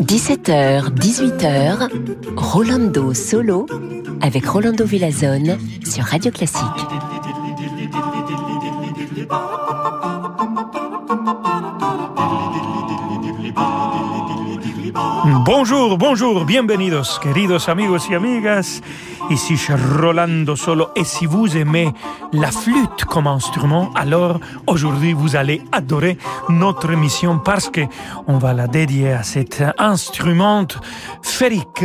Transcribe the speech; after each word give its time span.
17h, 0.00 0.94
18h, 0.94 1.90
Rolando 2.34 3.12
Solo 3.12 3.66
avec 4.22 4.46
Rolando 4.46 4.86
Villazone 4.86 5.58
sur 5.84 6.04
Radio 6.04 6.30
Classique. 6.30 6.64
Bonjour, 15.44 15.98
bonjour, 15.98 16.46
bienvenidos, 16.46 17.18
queridos 17.22 17.68
amigos 17.68 18.08
y 18.08 18.14
amigas. 18.14 18.82
Ici 19.30 19.56
Rolando 20.00 20.54
Solo 20.54 20.88
et 20.94 21.04
si 21.04 21.24
vous 21.24 21.56
aimez 21.56 21.92
la 22.32 22.50
flûte 22.50 23.04
comme 23.06 23.26
instrument, 23.26 23.90
alors 23.94 24.38
aujourd'hui 24.66 25.14
vous 25.14 25.34
allez 25.34 25.62
adorer 25.72 26.18
notre 26.50 26.90
émission 26.90 27.38
parce 27.38 27.70
que 27.70 27.80
on 28.26 28.36
va 28.36 28.52
la 28.52 28.66
dédier 28.66 29.12
à 29.12 29.22
cet 29.22 29.64
instrument 29.78 30.66
férique. 31.22 31.84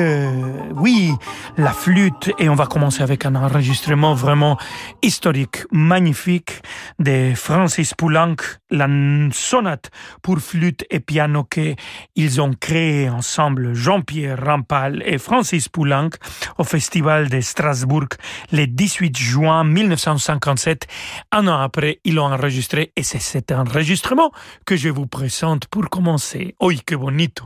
Oui, 0.75 1.13
la 1.57 1.71
flûte 1.71 2.31
et 2.39 2.49
on 2.49 2.55
va 2.55 2.65
commencer 2.65 3.03
avec 3.03 3.25
un 3.25 3.35
enregistrement 3.35 4.13
vraiment 4.13 4.57
historique, 5.01 5.63
magnifique 5.71 6.61
de 6.99 7.33
Francis 7.35 7.93
Poulenc, 7.93 8.35
la 8.69 8.87
sonate 9.31 9.91
pour 10.21 10.39
flûte 10.39 10.85
et 10.89 10.99
piano 10.99 11.45
qu'ils 11.45 12.41
ont 12.41 12.53
créé 12.59 13.09
ensemble 13.09 13.73
Jean-Pierre 13.73 14.43
Rampal 14.43 15.01
et 15.05 15.17
Francis 15.17 15.69
Poulenc 15.69 16.09
au 16.57 16.63
festival 16.63 17.28
de 17.29 17.41
Strasbourg 17.41 18.07
le 18.51 18.65
18 18.67 19.17
juin 19.17 19.63
1957. 19.63 20.87
Un 21.31 21.47
an 21.47 21.59
après, 21.59 21.99
ils 22.03 22.15
l'ont 22.15 22.25
enregistré 22.25 22.91
et 22.95 23.03
c'est 23.03 23.19
cet 23.19 23.51
enregistrement 23.51 24.31
que 24.65 24.75
je 24.75 24.89
vous 24.89 25.07
présente 25.07 25.67
pour 25.67 25.89
commencer. 25.89 26.55
Oh, 26.59 26.71
que 26.85 26.95
bonito! 26.95 27.45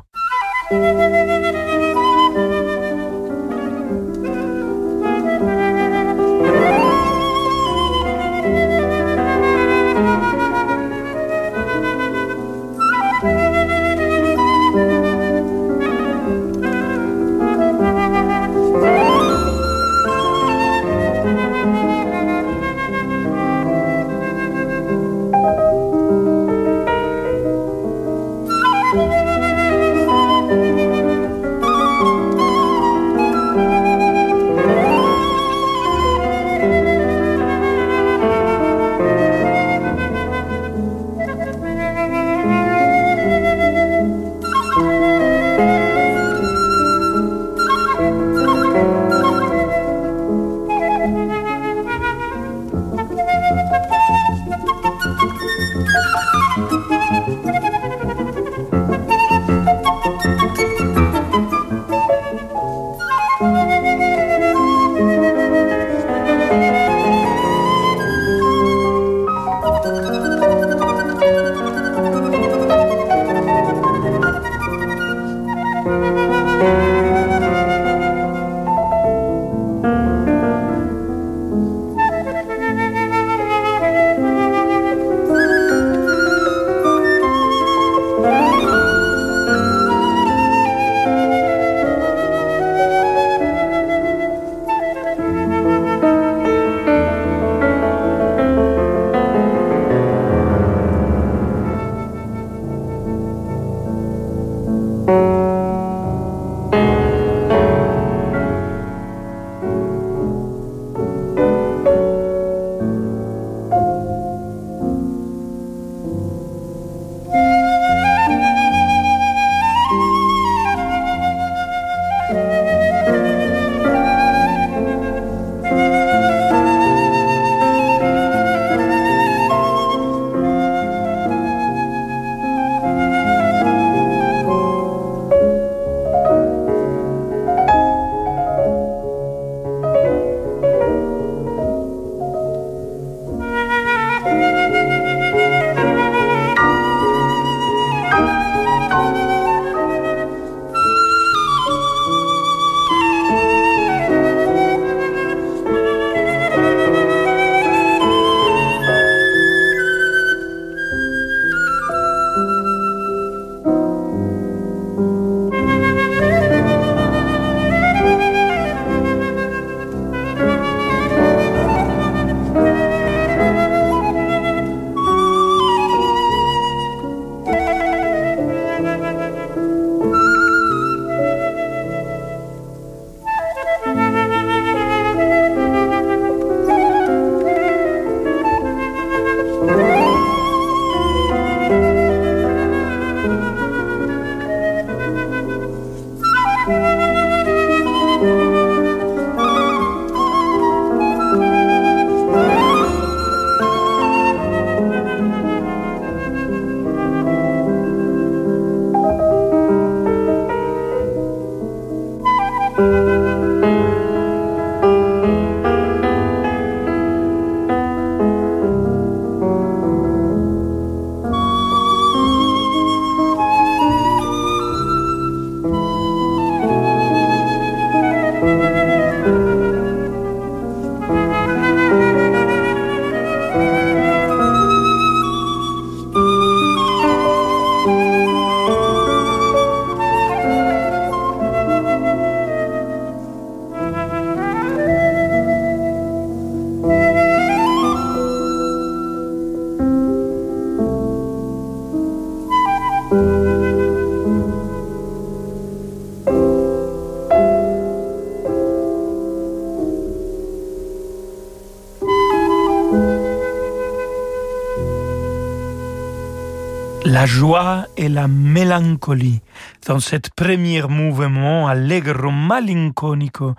La 267.14 267.28
joie 267.28 267.86
et 267.96 268.10
la 268.10 268.28
mélancolie 268.28 269.42
dans 269.86 270.00
cet 270.00 270.32
premier 270.32 270.82
mouvement 270.82 271.68
allegro 271.68 272.32
malinconico 272.32 273.54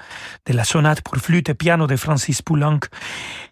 de 0.45 0.53
la 0.53 0.65
sonate 0.65 1.03
pour 1.03 1.19
flûte 1.19 1.51
et 1.51 1.55
piano 1.55 1.87
de 1.87 1.95
Francis 1.95 2.43
Poulenc 2.43 2.81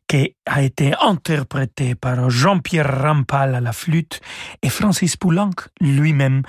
qui 0.08 0.34
a 0.44 0.62
été 0.62 0.92
interprété 1.00 1.94
par 1.94 2.30
Jean-Pierre 2.30 3.00
Rampal 3.00 3.54
à 3.54 3.60
la 3.60 3.72
flûte 3.72 4.20
et 4.60 4.70
Francis 4.70 5.16
Poulenc 5.16 5.54
lui-même 5.80 6.42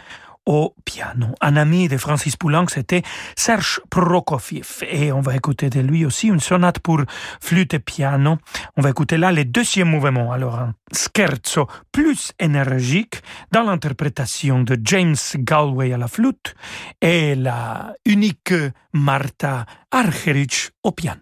au 0.46 0.76
piano. 0.86 1.28
Un 1.42 1.56
ami 1.56 1.88
de 1.88 1.98
Francis 1.98 2.36
Poulenc, 2.36 2.68
c'était 2.68 3.02
Serge 3.36 3.82
Prokofiev. 3.90 4.84
Et 4.90 5.12
on 5.12 5.22
va 5.22 5.36
écouter 5.36 5.70
de 5.70 5.80
lui 5.80 6.06
aussi 6.06 6.28
une 6.28 6.40
sonate 6.40 6.80
pour 6.80 7.02
flûte 7.42 7.74
et 7.74 7.80
piano. 7.80 8.38
On 8.78 8.82
va 8.82 8.90
écouter 8.90 9.18
là 9.18 9.32
le 9.32 9.46
deuxième 9.46 9.90
mouvement. 9.90 10.32
Alors, 10.32 10.60
un 10.60 10.74
scherzo 10.92 11.68
plus 11.92 12.34
énergique 12.40 13.22
dans 13.52 13.64
l'interprétation 13.64 14.62
de 14.62 14.78
James 14.84 15.16
Galway 15.36 15.94
à 15.94 15.98
la 15.98 16.08
flûte 16.08 16.56
et 17.02 17.36
la 17.36 17.94
unique 18.06 18.54
Martha 18.94 19.66
Argerich 19.92 20.72
au 20.84 20.92
piano. 20.92 21.22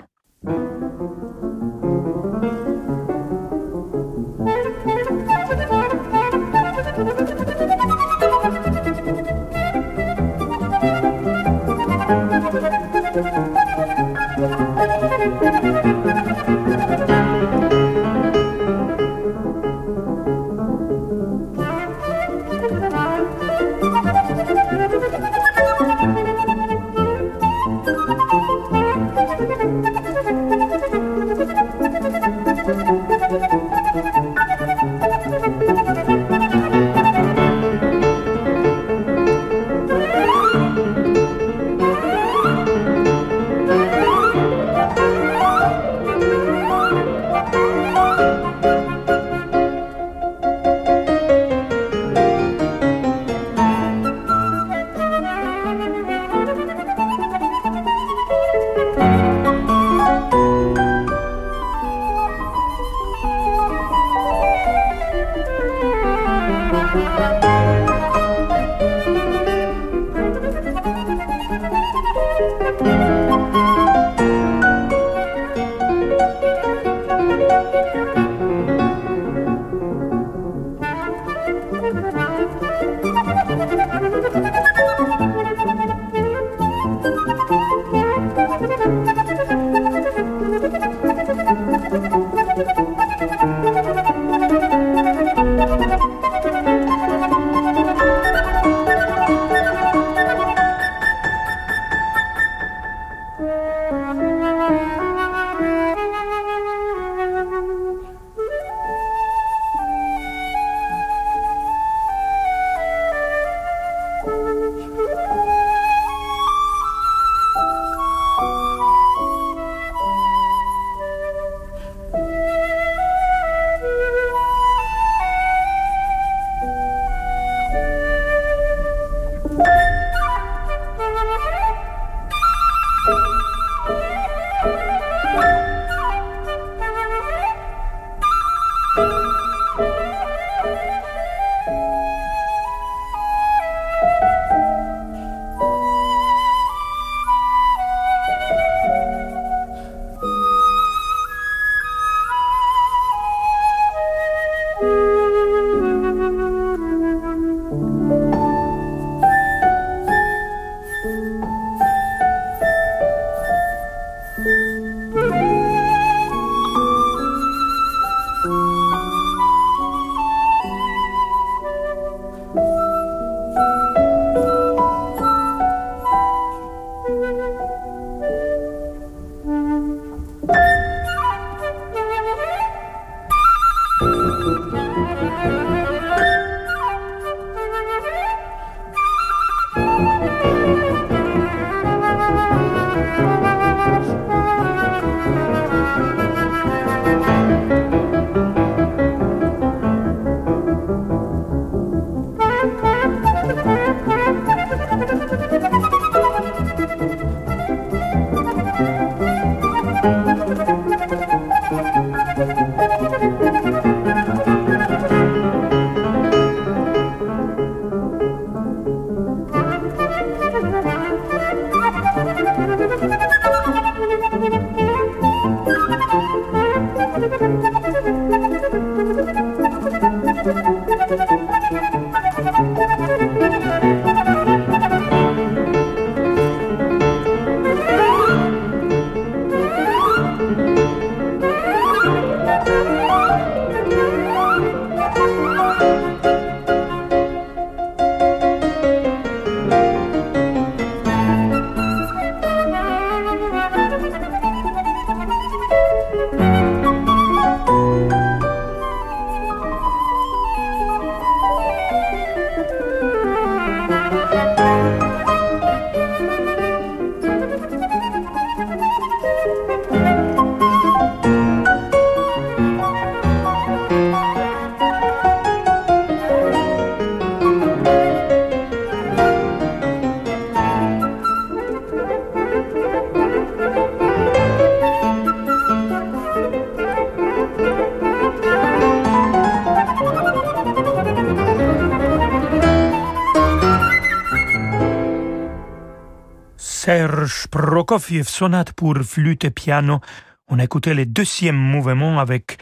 Prokofiev, 297.91 298.29
sonate 298.29 298.71
pour 298.71 298.95
flûte 298.99 299.43
et 299.43 299.51
piano. 299.51 299.99
On 300.47 300.59
a 300.59 300.63
écouté 300.63 300.93
le 300.93 301.05
deuxième 301.05 301.57
mouvement 301.57 302.21
avec 302.21 302.57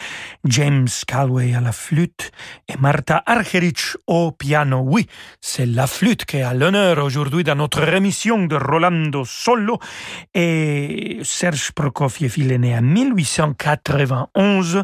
James 0.45 0.87
Calway 1.05 1.53
à 1.53 1.61
la 1.61 1.71
flûte 1.71 2.31
et 2.67 2.75
Marta 2.77 3.21
Argerich 3.27 3.95
au 4.07 4.31
piano. 4.31 4.81
Oui, 4.83 5.05
c'est 5.39 5.67
la 5.67 5.85
flûte 5.85 6.25
qui 6.25 6.37
est 6.37 6.41
à 6.41 6.55
l'honneur 6.55 6.97
aujourd'hui 6.97 7.43
dans 7.43 7.53
notre 7.53 7.87
émission 7.93 8.47
de 8.47 8.55
Rolando 8.55 9.23
Solo. 9.23 9.77
Et 10.33 11.19
Serge 11.21 11.73
Prokofiev, 11.73 12.33
il 12.37 12.51
est 12.51 12.57
né 12.57 12.75
en 12.75 12.81
1891. 12.81 14.83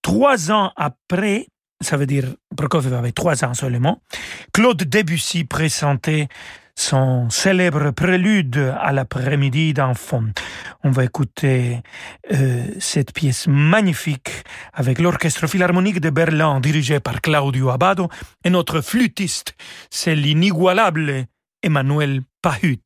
Trois 0.00 0.52
ans 0.52 0.72
après, 0.76 1.48
ça 1.82 1.98
veut 1.98 2.06
dire 2.06 2.34
Prokofiev 2.56 2.94
avait 2.94 3.12
trois 3.12 3.44
ans 3.44 3.52
seulement, 3.52 4.00
Claude 4.54 4.84
Debussy 4.84 5.44
présentait 5.44 6.28
son 6.76 7.28
célèbre 7.30 7.90
prélude 7.90 8.74
à 8.78 8.92
l'après-midi 8.92 9.72
d'enfant. 9.72 10.24
On 10.84 10.90
va 10.90 11.04
écouter 11.04 11.80
euh, 12.32 12.66
cette 12.78 13.12
pièce 13.12 13.48
magnifique 13.48 14.30
avec 14.72 15.00
l'Orchestre 15.00 15.46
Philharmonique 15.46 16.00
de 16.00 16.10
Berlin 16.10 16.60
dirigé 16.60 17.00
par 17.00 17.20
Claudio 17.20 17.70
Abbado 17.70 18.08
et 18.44 18.50
notre 18.50 18.82
flûtiste, 18.82 19.54
c'est 19.90 20.14
l'inigualable 20.14 21.24
Emmanuel 21.62 22.20
Pahut. 22.42 22.85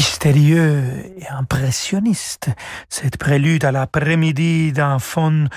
Mystérieux 0.00 1.09
impressionniste, 1.40 2.50
cette 2.90 3.16
prélude 3.16 3.64
à 3.64 3.72
l'après-midi 3.72 4.72
d'un 4.72 4.98
fond 4.98 5.48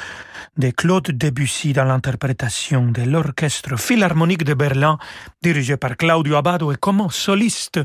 de 0.58 0.70
Claude 0.70 1.12
Debussy 1.12 1.74
dans 1.74 1.84
l'interprétation 1.84 2.86
de 2.92 3.02
l'Orchestre 3.02 3.78
Philharmonique 3.78 4.46
de 4.46 4.54
Berlin, 4.54 4.98
dirigé 5.42 5.76
par 5.76 5.98
Claudio 5.98 6.36
Abbado 6.36 6.72
et 6.72 6.78
comme 6.78 7.08
soliste 7.10 7.80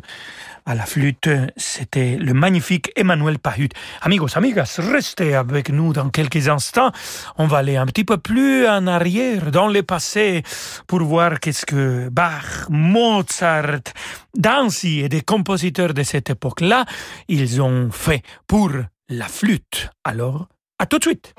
à 0.69 0.75
la 0.75 0.85
flûte, 0.85 1.31
c'était 1.57 2.19
le 2.19 2.35
magnifique 2.35 2.93
Emmanuel 2.95 3.39
Pahut. 3.39 3.71
Amigos, 4.03 4.37
amigas, 4.37 4.79
restez 4.79 5.35
avec 5.35 5.71
nous 5.71 5.95
dans 5.95 6.11
quelques 6.11 6.47
instants. 6.47 6.93
On 7.39 7.47
va 7.47 7.59
aller 7.59 7.77
un 7.77 7.87
petit 7.87 8.05
peu 8.05 8.19
plus 8.19 8.67
en 8.69 8.87
arrière, 8.87 9.51
dans 9.51 9.69
le 9.69 9.83
passé, 9.83 10.43
pour 10.87 11.01
voir 11.01 11.41
qu'est-ce 11.41 11.65
que 11.65 12.11
Bach, 12.11 12.69
Mozart, 12.69 13.81
Dancy 14.37 15.01
et 15.01 15.09
des 15.09 15.23
compositeurs 15.23 15.95
de 15.95 16.03
cette 16.03 16.29
époque-là, 16.29 16.85
ils 17.29 17.63
ont 17.63 17.88
fait 17.93 18.23
pour 18.47 18.71
la 19.09 19.29
flûte. 19.29 19.91
Alors, 20.05 20.49
à 20.79 20.87
tout 20.87 20.99
de 20.99 21.05
suite. 21.05 21.35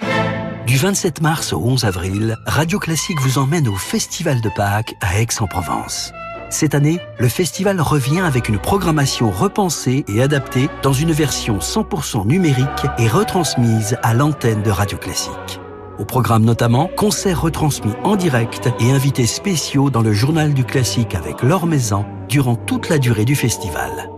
Du 0.67 0.77
27 0.77 1.21
mars 1.21 1.53
au 1.53 1.59
11 1.59 1.85
avril, 1.85 2.35
Radio 2.45 2.77
Classique 2.77 3.19
vous 3.21 3.37
emmène 3.37 3.67
au 3.67 3.75
Festival 3.75 4.41
de 4.41 4.49
Pâques 4.55 4.93
à 5.01 5.19
Aix-en-Provence. 5.19 6.11
Cette 6.51 6.73
année, 6.73 6.99
le 7.19 7.27
festival 7.27 7.79
revient 7.79 8.21
avec 8.21 8.49
une 8.49 8.59
programmation 8.59 9.29
repensée 9.29 10.03
et 10.07 10.21
adaptée 10.21 10.67
dans 10.81 10.93
une 10.93 11.11
version 11.11 11.59
100% 11.59 12.25
numérique 12.25 12.85
et 12.97 13.07
retransmise 13.07 13.97
à 14.01 14.13
l'antenne 14.13 14.63
de 14.63 14.71
Radio 14.71 14.97
Classique. 14.97 15.59
Au 15.99 16.05
programme 16.05 16.43
notamment, 16.43 16.87
concerts 16.87 17.41
retransmis 17.41 17.93
en 18.03 18.15
direct 18.15 18.69
et 18.79 18.91
invités 18.91 19.27
spéciaux 19.27 19.89
dans 19.89 20.01
le 20.01 20.13
journal 20.13 20.53
du 20.53 20.63
classique 20.63 21.13
avec 21.13 21.43
Laure 21.43 21.67
Maison 21.67 22.05
durant 22.29 22.55
toute 22.55 22.89
la 22.89 22.97
durée 22.97 23.25
du 23.25 23.35
festival. 23.35 24.09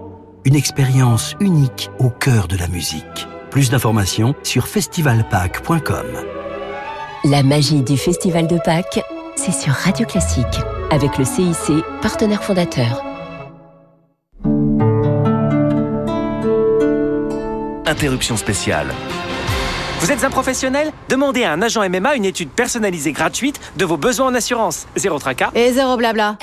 Une 0.44 0.56
expérience 0.56 1.36
unique 1.40 1.92
au 2.00 2.10
cœur 2.10 2.48
de 2.48 2.58
la 2.58 2.68
musique. 2.68 3.28
Plus 3.52 3.70
d'informations 3.70 4.34
sur 4.42 4.68
festivalpâques.com. 4.68 6.06
La 7.26 7.44
magie 7.44 7.84
du 7.84 7.96
Festival 7.96 8.48
de 8.48 8.58
Pâques, 8.58 9.02
c'est 9.36 9.54
sur 9.54 9.72
Radio 9.72 10.08
Classique 10.08 10.46
avec 10.90 11.20
le 11.20 11.26
CIC, 11.26 11.84
partenaire 12.02 12.44
fondateur. 12.44 13.04
Interruption 17.86 18.36
spéciale. 18.36 18.88
Vous 20.00 20.12
êtes 20.12 20.24
un 20.24 20.32
professionnel? 20.32 20.92
Demandez 21.08 21.44
à 21.44 21.52
un 21.52 21.62
agent 21.62 21.88
MMA 21.88 22.16
une 22.16 22.26
étude 22.26 22.50
personnalisée 22.50 23.12
gratuite 23.12 23.60
de 23.78 23.86
vos 23.86 23.98
besoins 23.98 24.28
en 24.28 24.34
assurance. 24.34 24.88
Zéro 24.96 25.20
tracas. 25.20 25.52
Et 25.54 25.72
zéro 25.72 25.98
blabla. 25.98 26.38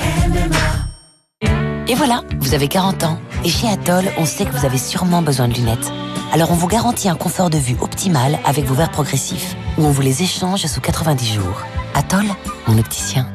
Et 1.90 1.94
voilà, 1.94 2.22
vous 2.40 2.52
avez 2.52 2.68
40 2.68 3.04
ans. 3.04 3.18
Et 3.44 3.48
chez 3.48 3.66
Atoll, 3.66 4.04
on 4.18 4.26
sait 4.26 4.44
que 4.44 4.50
vous 4.50 4.66
avez 4.66 4.76
sûrement 4.76 5.22
besoin 5.22 5.48
de 5.48 5.54
lunettes. 5.54 5.90
Alors 6.32 6.50
on 6.50 6.54
vous 6.54 6.66
garantit 6.66 7.08
un 7.08 7.14
confort 7.14 7.48
de 7.48 7.56
vue 7.56 7.76
optimal 7.80 8.38
avec 8.44 8.66
vos 8.66 8.74
verres 8.74 8.90
progressifs, 8.90 9.56
ou 9.78 9.84
on 9.84 9.90
vous 9.90 10.02
les 10.02 10.22
échange 10.22 10.66
sous 10.66 10.80
90 10.80 11.34
jours. 11.34 11.62
Atoll, 11.94 12.26
mon 12.66 12.78
opticien. 12.78 13.26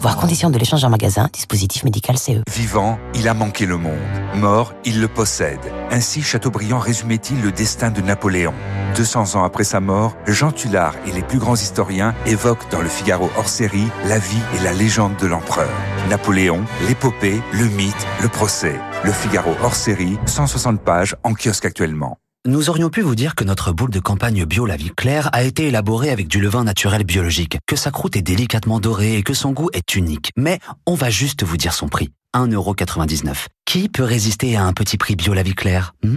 Voir 0.00 0.16
conditions 0.16 0.50
de 0.50 0.58
l'échange 0.58 0.82
en 0.84 0.90
magasin, 0.90 1.28
dispositif 1.32 1.84
médical 1.84 2.18
CE. 2.18 2.42
Vivant, 2.50 2.98
il 3.14 3.28
a 3.28 3.34
manqué 3.34 3.66
le 3.66 3.76
monde. 3.76 3.92
Mort, 4.34 4.72
il 4.84 5.00
le 5.00 5.08
possède. 5.08 5.60
Ainsi 5.90 6.22
Chateaubriand 6.22 6.78
résumait-il 6.78 7.40
le 7.42 7.52
destin 7.52 7.90
de 7.90 8.00
Napoléon. 8.00 8.54
200 8.96 9.36
ans 9.36 9.44
après 9.44 9.64
sa 9.64 9.80
mort, 9.80 10.16
Jean 10.26 10.52
Tullard 10.52 10.94
et 11.06 11.12
les 11.12 11.22
plus 11.22 11.38
grands 11.38 11.54
historiens 11.54 12.14
évoquent 12.26 12.70
dans 12.70 12.80
le 12.80 12.88
Figaro 12.88 13.30
hors 13.36 13.48
série 13.48 13.88
la 14.06 14.18
vie 14.18 14.42
et 14.56 14.64
la 14.64 14.72
légende 14.72 15.16
de 15.16 15.26
l'empereur. 15.26 15.70
Napoléon, 16.08 16.64
l'épopée, 16.88 17.40
le 17.52 17.66
mythe, 17.66 18.06
le 18.20 18.28
procès. 18.28 18.78
Le 19.04 19.12
Figaro 19.12 19.54
hors 19.62 19.76
série, 19.76 20.18
160 20.26 20.80
pages 20.80 21.16
en 21.24 21.34
kiosque 21.34 21.66
actuellement. 21.66 22.18
Nous 22.44 22.70
aurions 22.70 22.90
pu 22.90 23.02
vous 23.02 23.14
dire 23.14 23.36
que 23.36 23.44
notre 23.44 23.70
boule 23.70 23.90
de 23.90 24.00
campagne 24.00 24.44
bio 24.44 24.66
La 24.66 24.76
Claire 24.76 25.30
a 25.32 25.44
été 25.44 25.68
élaborée 25.68 26.10
avec 26.10 26.26
du 26.26 26.40
levain 26.40 26.64
naturel 26.64 27.04
biologique, 27.04 27.58
que 27.68 27.76
sa 27.76 27.92
croûte 27.92 28.16
est 28.16 28.22
délicatement 28.22 28.80
dorée 28.80 29.16
et 29.16 29.22
que 29.22 29.32
son 29.32 29.52
goût 29.52 29.70
est 29.72 29.94
unique. 29.94 30.32
Mais 30.36 30.58
on 30.84 30.94
va 30.94 31.08
juste 31.08 31.44
vous 31.44 31.56
dire 31.56 31.72
son 31.72 31.86
prix. 31.86 32.10
1,99€. 32.34 33.46
Qui 33.64 33.88
peut 33.88 34.02
résister 34.02 34.56
à 34.56 34.64
un 34.64 34.72
petit 34.72 34.98
prix 34.98 35.14
bio 35.14 35.34
La 35.34 35.44
Claire 35.44 35.94
hmm? 36.02 36.16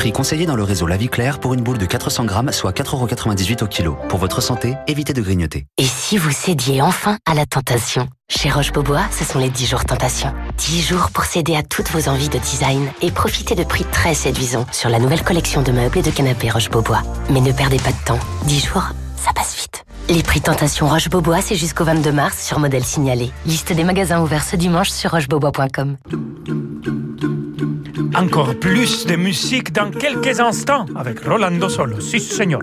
Prix 0.00 0.12
conseillé 0.12 0.46
dans 0.46 0.56
le 0.56 0.62
réseau 0.62 0.86
La 0.86 0.96
Vie 0.96 1.10
Claire 1.10 1.40
pour 1.40 1.52
une 1.52 1.60
boule 1.60 1.76
de 1.76 1.84
400 1.84 2.24
grammes, 2.24 2.52
soit 2.52 2.74
4,98€ 2.74 3.62
au 3.62 3.66
kilo. 3.66 3.98
Pour 4.08 4.18
votre 4.18 4.40
santé, 4.40 4.74
évitez 4.86 5.12
de 5.12 5.20
grignoter. 5.20 5.66
Et 5.76 5.84
si 5.84 6.16
vous 6.16 6.30
cédiez 6.30 6.80
enfin 6.80 7.18
à 7.26 7.34
la 7.34 7.44
tentation? 7.44 8.08
Chez 8.26 8.48
Roche-Beaubois, 8.48 9.02
ce 9.10 9.26
sont 9.26 9.38
les 9.38 9.50
10 9.50 9.66
jours 9.66 9.84
tentation. 9.84 10.32
10 10.56 10.80
jours 10.80 11.10
pour 11.10 11.24
céder 11.24 11.54
à 11.54 11.62
toutes 11.62 11.90
vos 11.90 12.08
envies 12.08 12.30
de 12.30 12.38
design 12.38 12.90
et 13.02 13.10
profiter 13.10 13.54
de 13.54 13.62
prix 13.62 13.84
très 13.84 14.14
séduisants 14.14 14.64
sur 14.72 14.88
la 14.88 15.00
nouvelle 15.00 15.22
collection 15.22 15.60
de 15.60 15.70
meubles 15.70 15.98
et 15.98 16.02
de 16.02 16.10
canapés 16.10 16.48
Roche-Beaubois. 16.48 17.02
Mais 17.28 17.42
ne 17.42 17.52
perdez 17.52 17.76
pas 17.76 17.92
de 17.92 18.04
temps. 18.06 18.20
10 18.46 18.68
jours, 18.68 18.86
ça 19.16 19.34
passe 19.34 19.54
vite. 19.54 19.84
Les 20.08 20.22
prix 20.22 20.40
Tentation 20.40 20.88
Roche-Beaubois, 20.88 21.42
c'est 21.42 21.56
jusqu'au 21.56 21.84
22 21.84 22.10
mars 22.10 22.42
sur 22.42 22.58
modèle 22.58 22.84
signalé. 22.84 23.30
Liste 23.44 23.74
des 23.74 23.84
magasins 23.84 24.22
ouverts 24.22 24.44
ce 24.44 24.56
dimanche 24.56 24.88
sur 24.88 25.10
rochebeaubois.com. 25.10 25.98
Encore 28.14 28.54
plus 28.56 29.06
de 29.06 29.16
musique 29.16 29.72
dans 29.72 29.90
quelques 29.90 30.40
instants 30.40 30.86
avec 30.96 31.24
Rolando 31.24 31.68
Solo. 31.68 32.00
Si, 32.00 32.18
señor. 32.20 32.62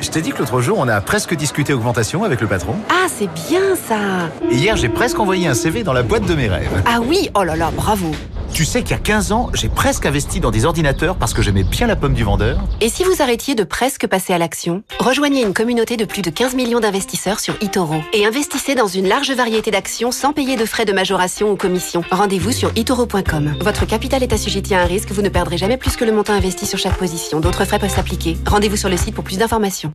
Je 0.00 0.10
t'ai 0.10 0.20
dit 0.20 0.30
que 0.30 0.38
l'autre 0.38 0.60
jour, 0.60 0.78
on 0.78 0.88
a 0.88 1.00
presque 1.00 1.34
discuté 1.34 1.72
augmentation 1.72 2.22
avec 2.24 2.40
le 2.40 2.46
patron. 2.46 2.76
Ah, 2.90 3.06
c'est 3.08 3.28
bien 3.48 3.74
ça 3.74 4.30
hier, 4.50 4.76
j'ai 4.76 4.88
presque 4.88 5.18
envoyé 5.18 5.48
un 5.48 5.54
CV 5.54 5.82
dans 5.82 5.92
la 5.92 6.02
boîte 6.02 6.26
de 6.26 6.34
mes 6.34 6.48
rêves. 6.48 6.82
Ah 6.86 7.00
oui, 7.00 7.30
oh 7.34 7.42
là 7.42 7.56
là, 7.56 7.70
bravo 7.74 8.12
Tu 8.56 8.64
sais 8.64 8.80
qu'il 8.80 8.92
y 8.92 8.94
a 8.94 8.98
15 8.98 9.32
ans, 9.32 9.50
j'ai 9.52 9.68
presque 9.68 10.06
investi 10.06 10.40
dans 10.40 10.50
des 10.50 10.64
ordinateurs 10.64 11.16
parce 11.16 11.34
que 11.34 11.42
j'aimais 11.42 11.62
bien 11.62 11.86
la 11.86 11.94
pomme 11.94 12.14
du 12.14 12.24
vendeur. 12.24 12.58
Et 12.80 12.88
si 12.88 13.04
vous 13.04 13.20
arrêtiez 13.20 13.54
de 13.54 13.64
presque 13.64 14.06
passer 14.06 14.32
à 14.32 14.38
l'action 14.38 14.82
Rejoignez 14.98 15.42
une 15.42 15.52
communauté 15.52 15.98
de 15.98 16.06
plus 16.06 16.22
de 16.22 16.30
15 16.30 16.54
millions 16.54 16.80
d'investisseurs 16.80 17.38
sur 17.38 17.54
eToro 17.60 17.96
et 18.14 18.24
investissez 18.24 18.74
dans 18.74 18.86
une 18.86 19.08
large 19.08 19.30
variété 19.30 19.70
d'actions 19.70 20.10
sans 20.10 20.32
payer 20.32 20.56
de 20.56 20.64
frais 20.64 20.86
de 20.86 20.94
majoration 20.94 21.50
ou 21.52 21.56
commission. 21.56 22.02
Rendez-vous 22.10 22.50
sur 22.50 22.72
eToro.com. 22.76 23.56
Votre 23.60 23.84
capital 23.84 24.22
est 24.22 24.32
assujetti 24.32 24.74
à 24.74 24.80
un 24.80 24.86
risque, 24.86 25.10
vous 25.10 25.20
ne 25.20 25.28
perdrez 25.28 25.58
jamais 25.58 25.76
plus 25.76 25.94
que 25.94 26.06
le 26.06 26.12
montant 26.12 26.32
investi 26.32 26.64
sur 26.64 26.78
chaque 26.78 26.96
position. 26.96 27.40
D'autres 27.40 27.66
frais 27.66 27.78
peuvent 27.78 27.94
s'appliquer. 27.94 28.38
Rendez-vous 28.46 28.78
sur 28.78 28.88
le 28.88 28.96
site 28.96 29.14
pour 29.14 29.24
plus 29.24 29.36
d'informations. 29.36 29.92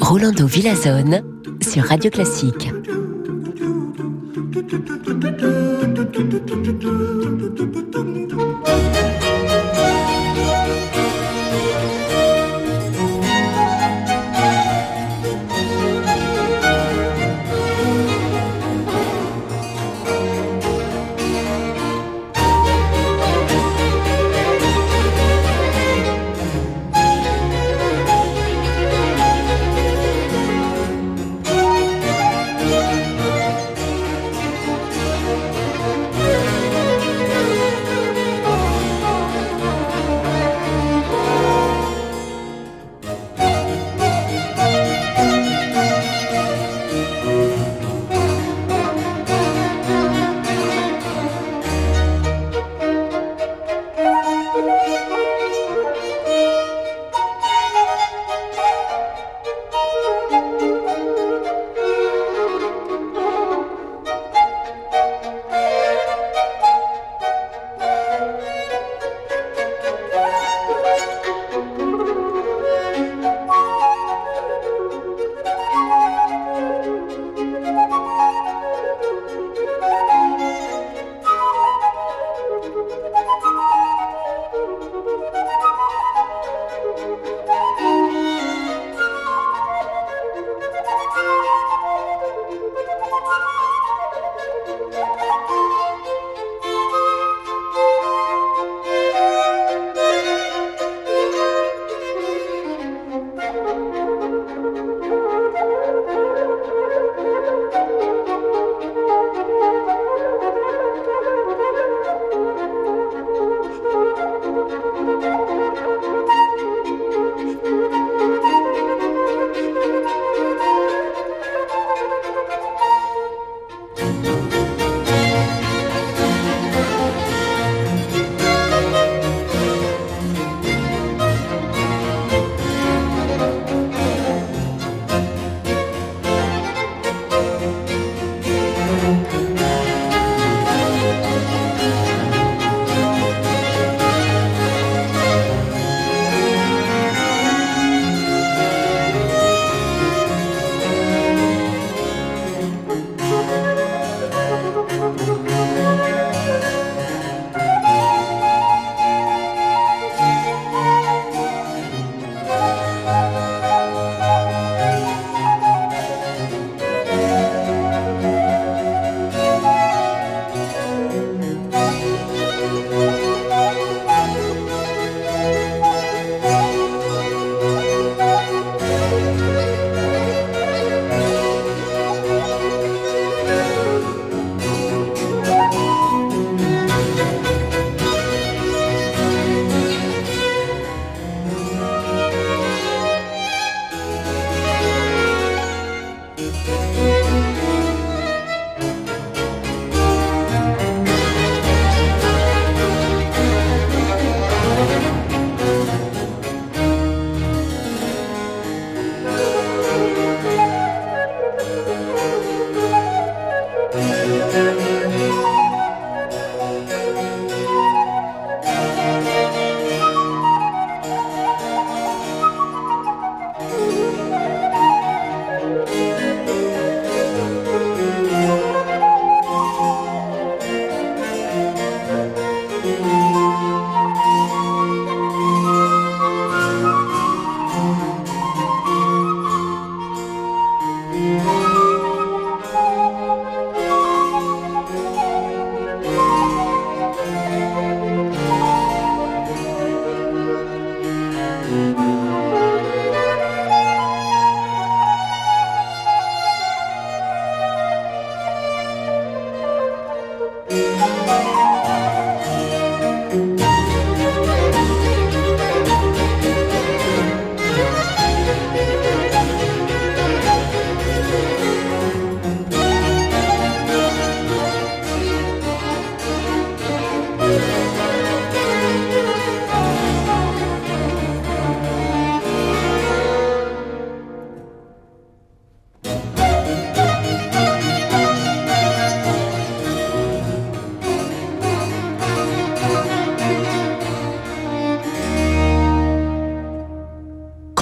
Rolando 0.00 0.46
Villazone 0.46 1.24
sur 1.60 1.82
Radio 1.86 2.08
Classique. 2.08 2.68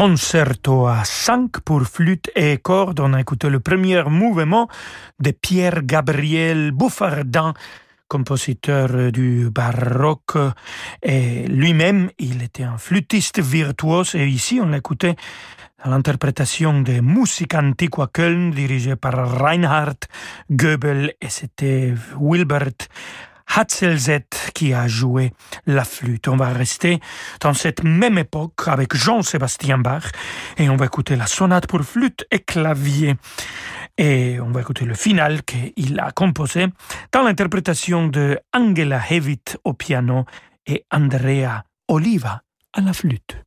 Concerto 0.08 0.86
à 0.86 1.04
5 1.04 1.60
pour 1.60 1.82
flûte 1.82 2.30
et 2.34 2.56
cordes. 2.56 2.98
On 3.00 3.12
a 3.12 3.20
écouté 3.20 3.50
le 3.50 3.60
premier 3.60 4.02
mouvement 4.04 4.66
de 5.20 5.32
Pierre 5.32 5.82
Gabriel 5.82 6.70
Bouffardin, 6.70 7.52
compositeur 8.08 9.12
du 9.12 9.50
baroque. 9.50 10.38
Et 11.02 11.46
lui-même, 11.46 12.08
il 12.18 12.42
était 12.42 12.62
un 12.62 12.78
flûtiste 12.78 13.40
virtuose. 13.40 14.14
Et 14.14 14.26
ici, 14.26 14.60
on 14.62 14.68
l'écoutait 14.70 15.14
à 15.82 15.90
l'interprétation 15.90 16.80
de 16.80 17.00
Musique 17.00 17.54
Antiqua 17.54 18.06
Köln, 18.10 18.50
dirigée 18.52 18.96
par 18.96 19.40
Reinhard 19.40 20.08
Goebel. 20.50 21.12
Et 21.20 21.28
c'était 21.28 21.92
Wilbert 22.18 22.88
Hatzelzet 23.54 24.28
qui 24.54 24.74
a 24.74 24.86
joué 24.88 25.32
la 25.66 25.84
flûte. 25.84 26.28
On 26.28 26.36
va 26.36 26.48
rester 26.48 27.00
dans 27.40 27.54
cette 27.54 27.82
même 27.82 28.18
époque 28.18 28.66
avec 28.66 28.94
Jean-Sébastien 28.94 29.78
Bach 29.78 30.04
et 30.56 30.68
on 30.68 30.76
va 30.76 30.86
écouter 30.86 31.16
la 31.16 31.26
sonate 31.26 31.66
pour 31.66 31.82
flûte 31.82 32.26
et 32.30 32.40
clavier. 32.40 33.16
Et 33.96 34.38
on 34.40 34.50
va 34.50 34.60
écouter 34.60 34.84
le 34.84 34.94
final 34.94 35.42
qu'il 35.42 35.98
a 35.98 36.12
composé 36.12 36.66
dans 37.12 37.22
l'interprétation 37.22 38.06
de 38.06 38.38
Angela 38.54 39.00
Hewitt 39.10 39.58
au 39.64 39.72
piano 39.72 40.24
et 40.66 40.84
Andrea 40.92 41.64
Oliva 41.88 42.42
à 42.72 42.80
la 42.80 42.92
flûte. 42.92 43.38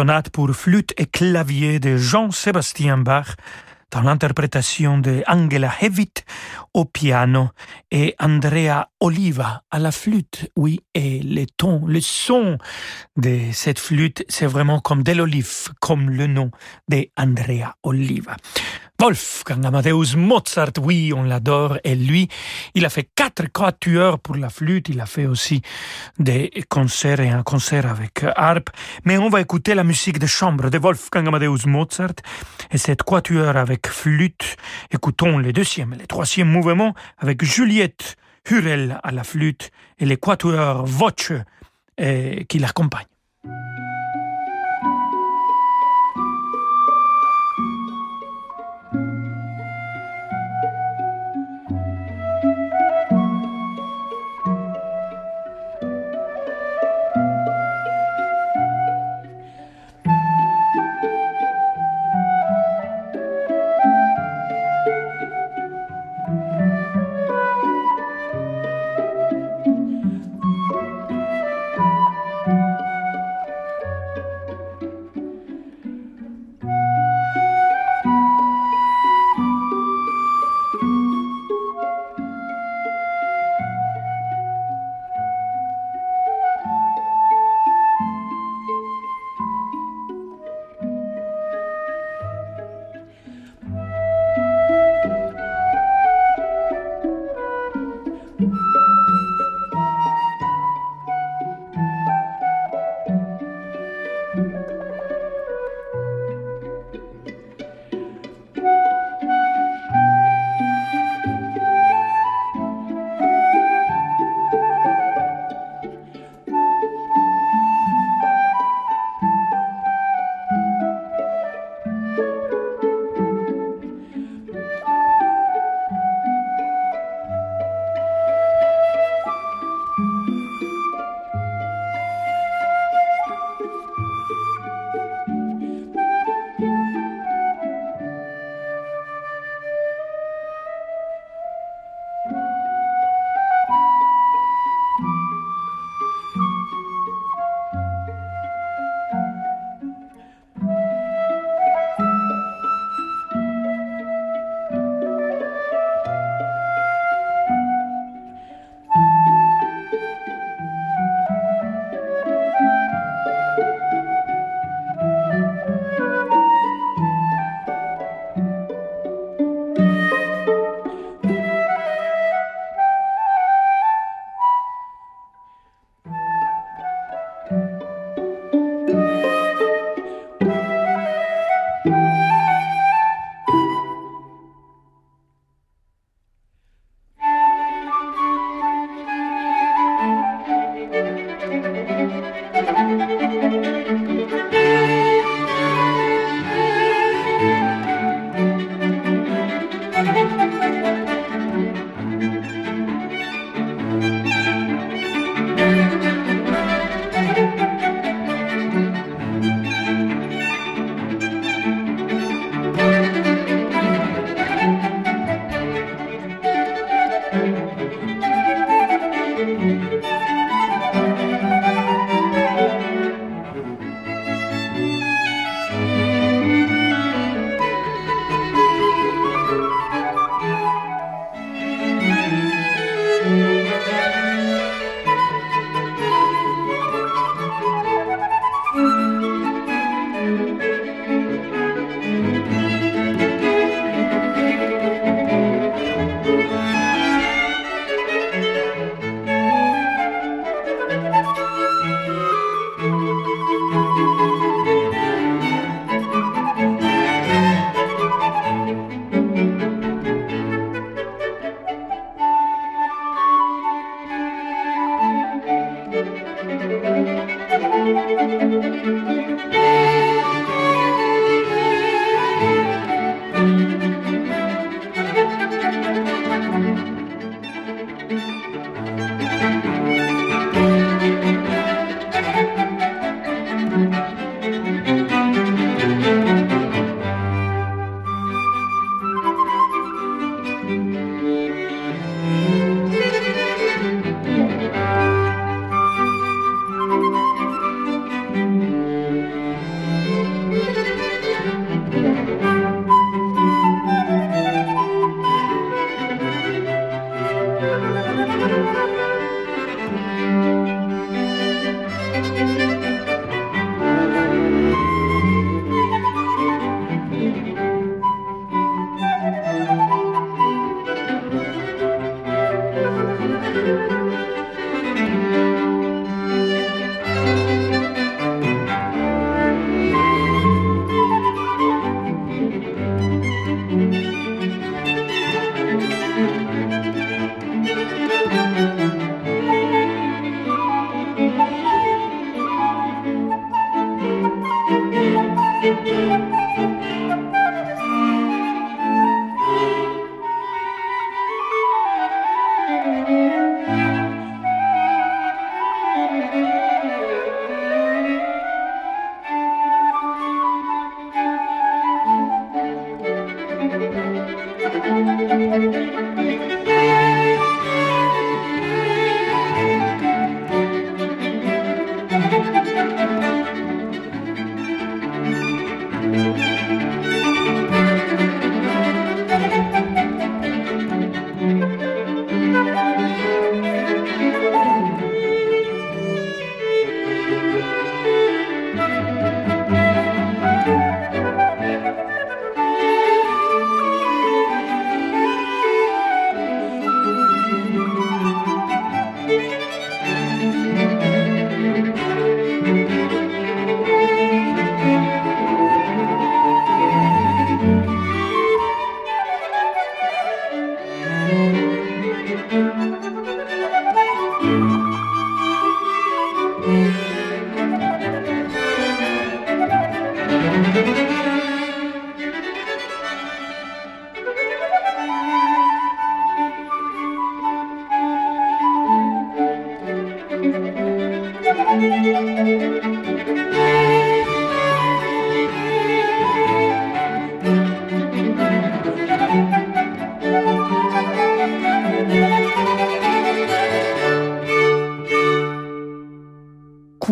Sonate 0.00 0.30
pour 0.30 0.50
flûte 0.52 0.94
et 0.96 1.04
clavier 1.04 1.78
de 1.78 1.98
Jean-Sébastien 1.98 2.96
Bach 2.96 3.36
dans 3.90 4.00
l'interprétation 4.00 4.96
de 4.96 5.22
Angela 5.26 5.70
Hewitt 5.82 6.24
au 6.72 6.86
piano 6.86 7.50
et 7.90 8.14
Andrea 8.18 8.88
Oliva 9.00 9.62
à 9.70 9.78
la 9.78 9.92
flûte. 9.92 10.50
Oui, 10.56 10.80
et 10.94 11.20
le 11.20 11.44
ton, 11.44 11.84
le 11.84 12.00
son 12.00 12.56
de 13.18 13.40
cette 13.52 13.78
flûte, 13.78 14.24
c'est 14.30 14.46
vraiment 14.46 14.80
comme 14.80 15.02
de 15.02 15.12
l'olive, 15.12 15.68
comme 15.80 16.08
le 16.08 16.26
nom 16.26 16.50
de 16.88 17.06
Andrea 17.18 17.74
Oliva. 17.82 18.36
Wolfgang 19.00 19.64
Amadeus 19.64 20.14
Mozart, 20.14 20.72
oui, 20.78 21.10
on 21.16 21.22
l'adore. 21.22 21.78
Et 21.84 21.94
lui, 21.94 22.28
il 22.74 22.84
a 22.84 22.90
fait 22.90 23.08
quatre 23.14 23.50
quatuors 23.50 24.18
pour 24.18 24.36
la 24.36 24.50
flûte. 24.50 24.90
Il 24.90 25.00
a 25.00 25.06
fait 25.06 25.24
aussi 25.24 25.62
des 26.18 26.50
concerts 26.68 27.20
et 27.20 27.30
un 27.30 27.42
concert 27.42 27.86
avec 27.86 28.26
harpe. 28.36 28.68
Mais 29.06 29.16
on 29.16 29.30
va 29.30 29.40
écouter 29.40 29.74
la 29.74 29.84
musique 29.84 30.18
de 30.18 30.26
chambre 30.26 30.68
de 30.68 30.76
Wolfgang 30.76 31.26
Amadeus 31.28 31.66
Mozart. 31.66 32.20
Et 32.70 32.76
cette 32.76 33.02
quatuor 33.02 33.56
avec 33.56 33.88
flûte. 33.88 34.56
Écoutons 34.90 35.38
le 35.38 35.50
deuxième 35.54 35.94
et 35.94 35.96
le 35.96 36.06
troisième 36.06 36.48
mouvement 36.48 36.94
avec 37.16 37.42
Juliette 37.42 38.16
Hurel 38.50 39.00
à 39.02 39.12
la 39.12 39.24
flûte 39.24 39.70
et 39.98 40.04
les 40.04 40.18
quatuors 40.18 40.84
Voce 40.84 41.32
eh, 41.96 42.44
qui 42.46 42.58
l'accompagnent. 42.58 43.06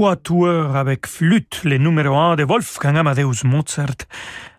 Quatuor 0.09 0.75
avec 0.75 1.07
flûte, 1.07 1.61
le 1.65 1.77
numéro 1.77 2.17
1 2.17 2.37
de 2.37 2.45
Wolfgang 2.45 2.97
Amadeus 2.97 3.45
Mozart, 3.45 4.07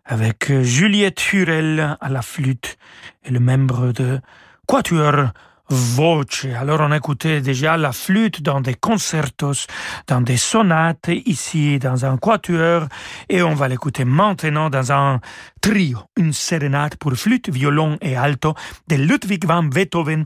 avec 0.05 0.51
Juliette 0.61 1.33
Hurel 1.33 1.97
à 1.99 2.09
la 2.09 2.21
flûte 2.21 2.77
et 3.25 3.31
le 3.31 3.39
membre 3.39 3.91
de 3.91 4.19
quatuor 4.67 5.29
voce. 5.69 6.45
Alors 6.59 6.81
on 6.81 6.91
écoutait 6.91 7.41
déjà 7.41 7.77
la 7.77 7.91
flûte 7.91 8.41
dans 8.41 8.61
des 8.61 8.75
concertos, 8.75 9.67
dans 10.07 10.21
des 10.21 10.37
sonates, 10.37 11.09
ici 11.25 11.79
dans 11.79 12.05
un 12.05 12.17
quatuor, 12.17 12.87
et 13.29 13.41
on 13.41 13.53
va 13.53 13.67
l'écouter 13.67 14.05
maintenant 14.05 14.69
dans 14.69 14.91
un 14.91 15.19
trio, 15.61 15.99
une 16.17 16.33
sérénade 16.33 16.95
pour 16.95 17.13
flûte, 17.13 17.49
violon 17.49 17.97
et 18.01 18.15
alto 18.15 18.53
de 18.87 18.95
Ludwig 18.95 19.45
van 19.45 19.63
Beethoven. 19.63 20.25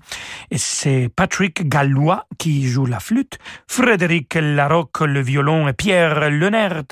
Et 0.51 0.57
c'est 0.57 1.09
Patrick 1.15 1.67
Gallois 1.67 2.25
qui 2.37 2.67
joue 2.67 2.85
la 2.85 2.99
flûte, 2.99 3.37
Frédéric 3.67 4.35
Larocque 4.35 5.01
le 5.01 5.21
violon 5.21 5.67
et 5.67 5.73
Pierre 5.73 6.29
Lenert 6.29 6.83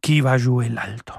qui 0.00 0.20
va 0.20 0.38
jouer 0.38 0.68
l'alto. 0.68 1.14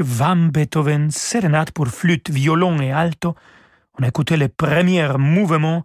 Van 0.00 0.36
Beethoven, 0.36 1.10
sérénade 1.10 1.70
pour 1.70 1.88
flûte, 1.88 2.30
violon 2.30 2.80
et 2.80 2.92
alto. 2.92 3.34
On 3.98 4.04
a 4.04 4.08
écouté 4.08 4.36
les 4.36 4.48
premiers 4.48 5.16
mouvements 5.18 5.82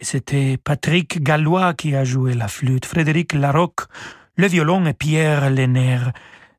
et 0.00 0.04
c'était 0.04 0.58
Patrick 0.62 1.22
Gallois 1.22 1.74
qui 1.74 1.94
a 1.94 2.04
joué 2.04 2.34
la 2.34 2.48
flûte, 2.48 2.84
Frédéric 2.84 3.32
Larocque, 3.32 3.82
le 4.36 4.46
violon 4.48 4.84
et 4.86 4.92
Pierre 4.92 5.50
Lenner 5.50 5.98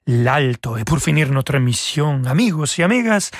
l'alto. 0.07 0.77
Et 0.77 0.83
pour 0.83 0.99
finir 0.99 1.31
notre 1.31 1.57
mission, 1.57 2.21
amigos 2.25 2.77
y 2.77 2.83
amigas, 2.83 3.31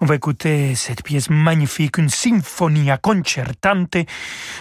on 0.00 0.06
va 0.06 0.16
écouter 0.16 0.74
cette 0.74 1.02
pièce 1.02 1.30
magnifique, 1.30 1.98
une 1.98 2.08
sinfonia 2.08 2.96
concertante 2.98 3.96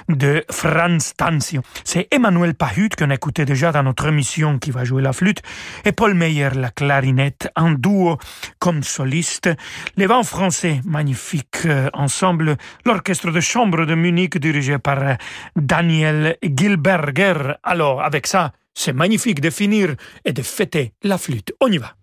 de 0.07 0.43
Franz 0.51 1.13
Tanzio. 1.17 1.61
C'est 1.83 2.07
Emmanuel 2.11 2.53
Pahut 2.53 2.89
qu'on 2.97 3.09
a 3.09 3.15
écouté 3.15 3.45
déjà 3.45 3.71
dans 3.71 3.83
notre 3.83 4.11
mission 4.11 4.59
qui 4.59 4.71
va 4.71 4.83
jouer 4.83 5.01
la 5.01 5.13
flûte 5.13 5.41
et 5.83 5.91
Paul 5.91 6.13
Meyer 6.13 6.49
la 6.53 6.69
clarinette 6.69 7.49
en 7.55 7.71
duo 7.71 8.17
comme 8.59 8.83
soliste. 8.83 9.49
Les 9.95 10.05
vents 10.05 10.23
français, 10.23 10.81
magnifique 10.85 11.65
euh, 11.65 11.89
ensemble, 11.93 12.57
l'orchestre 12.85 13.31
de 13.31 13.39
chambre 13.39 13.85
de 13.85 13.95
Munich 13.95 14.37
dirigé 14.37 14.77
par 14.77 15.01
euh, 15.01 15.13
Daniel 15.55 16.37
Gilberger. 16.43 17.55
Alors, 17.63 18.01
avec 18.01 18.27
ça, 18.27 18.51
c'est 18.77 18.93
magnifique 18.93 19.41
de 19.41 19.49
finir 19.49 19.95
et 20.23 20.33
de 20.33 20.43
fêter 20.43 20.93
la 21.03 21.17
flûte. 21.17 21.51
On 21.59 21.71
y 21.71 21.79
va. 21.79 21.95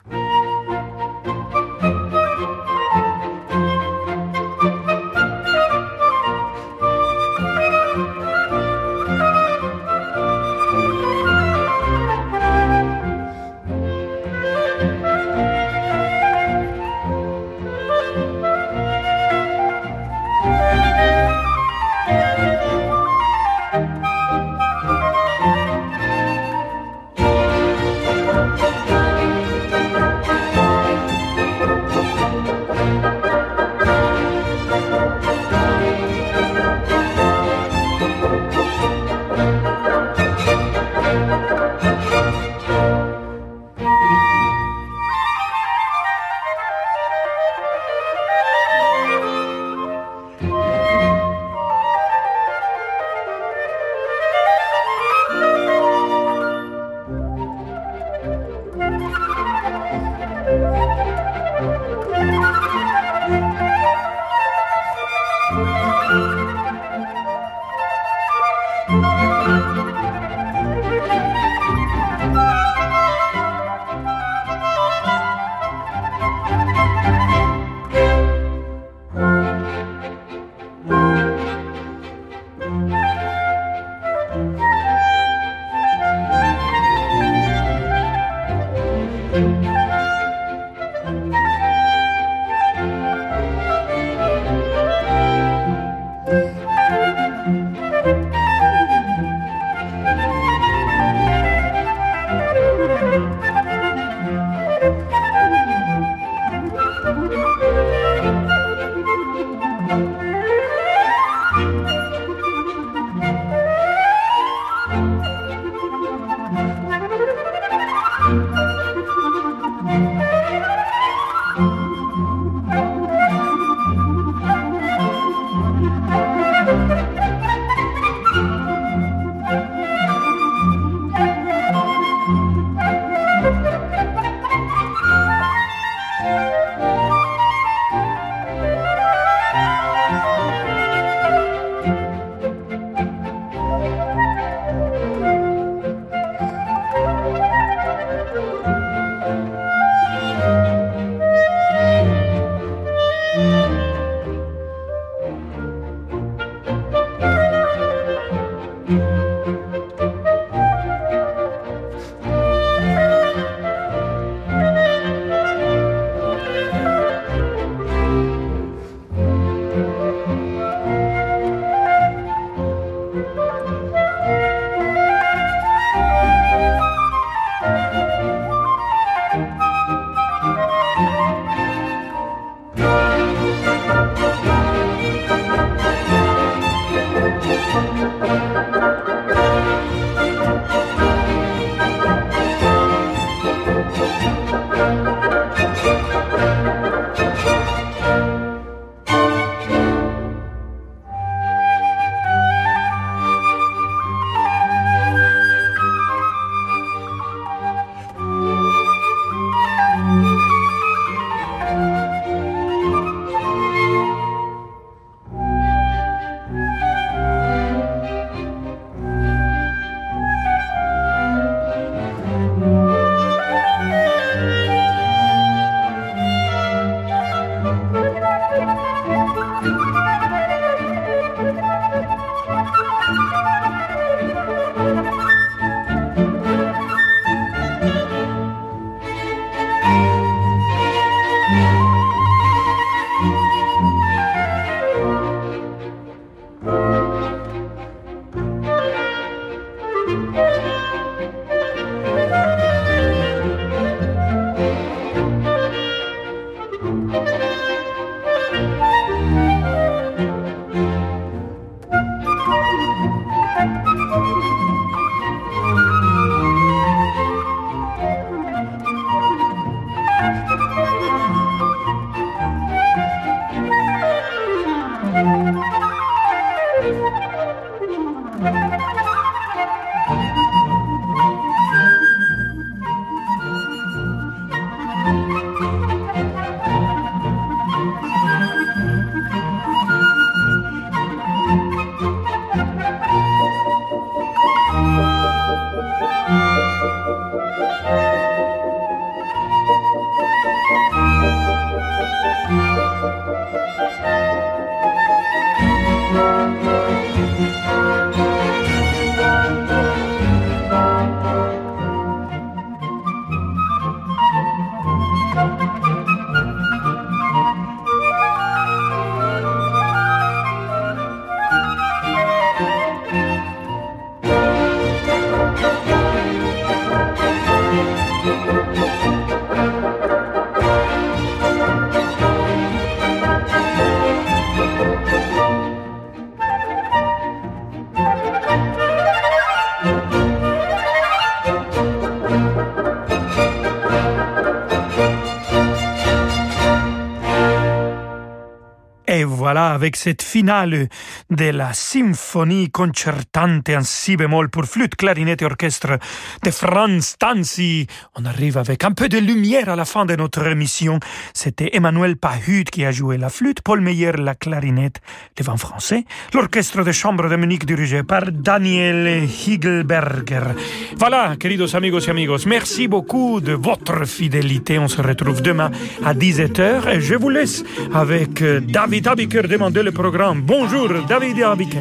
Avec 349.75 349.97
cette 349.97 350.23
finale 350.23 350.89
de 351.31 351.45
la 351.47 351.73
symphonie 351.73 352.71
concertante 352.71 353.69
en 353.69 353.83
si 353.83 354.17
bémol 354.17 354.49
pour 354.49 354.65
flûte, 354.65 354.95
clarinette 354.95 355.43
et 355.43 355.45
orchestre 355.45 355.99
de 356.43 356.51
Franz 356.51 357.17
Tanzi. 357.19 357.87
On 358.15 358.25
arrive 358.25 358.57
avec 358.57 358.85
un 358.85 358.93
peu 358.93 359.09
de 359.09 359.19
lumière 359.19 359.69
à 359.69 359.77
la 359.77 359.85
fin 359.85 360.07
de 360.07 360.15
notre 360.17 360.47
émission. 360.47 361.01
C'était 361.33 361.71
Emmanuel 361.75 362.17
Pahut 362.17 362.65
qui 362.65 362.85
a 362.85 362.93
joué 362.93 363.19
la 363.19 363.29
flûte, 363.29 363.61
Paul 363.63 363.81
Meyer 363.81 364.13
la 364.13 364.35
clarinette, 364.35 365.01
le 365.39 365.45
vent 365.45 365.57
français, 365.57 366.05
l'orchestre 366.33 366.85
de 366.85 366.93
chambre 366.93 367.29
de 367.29 367.37
Munich 367.37 367.67
dirigé 367.67 368.03
par 368.03 368.31
Daniel 368.31 369.25
Higelberger. 369.25 370.55
Voilà, 370.97 371.37
queridos 371.37 371.75
amigos 371.75 372.07
y 372.07 372.11
amigos, 372.11 372.47
merci 372.47 372.87
beaucoup 372.89 373.41
de 373.41 373.53
votre 373.53 374.07
fidélité. 374.07 374.79
On 374.79 374.89
se 374.89 375.03
retrouve 375.03 375.43
demain 375.43 375.71
à 376.05 376.15
17h 376.15 376.89
et 376.95 377.01
je 377.01 377.15
vous 377.15 377.31
laisse 377.31 377.65
avec 377.93 378.43
David 378.43 379.09
Abiker 379.09 379.43
demander 379.65 379.83
le 379.83 379.93
programme. 379.93 380.43
Bonjour, 380.43 380.89
David 381.09 381.43
Abiker. 381.43 381.81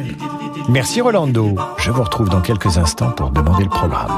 Merci 0.70 1.02
Rolando. 1.02 1.54
Je 1.76 1.90
vous 1.90 2.02
retrouve 2.02 2.30
dans 2.30 2.40
quelques 2.40 2.78
instants 2.78 3.10
pour 3.10 3.28
demander 3.28 3.64
le 3.64 3.68
programme. 3.68 4.10